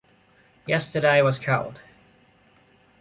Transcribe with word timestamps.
Yesterday 0.65 1.21
was 1.21 1.37
cold. 1.37 1.79